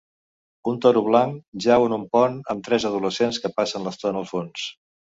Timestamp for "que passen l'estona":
3.45-4.25